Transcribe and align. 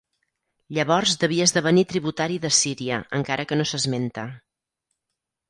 Llavors 0.77 1.11
devia 1.23 1.45
esdevenir 1.49 1.83
tributari 1.91 2.39
d'Assíria 2.47 2.99
encara 3.19 3.47
que 3.53 3.61
no 3.61 3.69
s'esmenta. 3.75 4.27